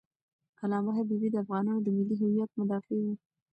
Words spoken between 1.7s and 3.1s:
د ملي هویت مدافع و.